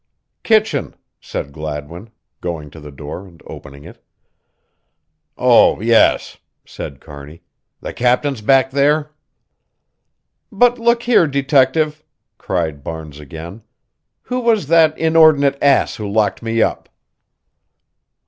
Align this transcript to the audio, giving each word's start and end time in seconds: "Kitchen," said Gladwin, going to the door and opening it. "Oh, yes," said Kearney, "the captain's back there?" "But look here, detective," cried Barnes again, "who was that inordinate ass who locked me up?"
"Kitchen," 0.41 0.95
said 1.19 1.51
Gladwin, 1.51 2.09
going 2.39 2.71
to 2.71 2.79
the 2.79 2.89
door 2.91 3.23
and 3.27 3.39
opening 3.45 3.83
it. 3.83 4.03
"Oh, 5.37 5.79
yes," 5.79 6.37
said 6.65 6.99
Kearney, 6.99 7.43
"the 7.81 7.93
captain's 7.93 8.41
back 8.41 8.71
there?" 8.71 9.11
"But 10.51 10.79
look 10.79 11.03
here, 11.03 11.27
detective," 11.27 12.03
cried 12.39 12.83
Barnes 12.83 13.19
again, 13.19 13.61
"who 14.23 14.39
was 14.39 14.65
that 14.69 14.97
inordinate 14.97 15.61
ass 15.61 15.97
who 15.97 16.09
locked 16.11 16.41
me 16.41 16.63
up?" 16.63 16.89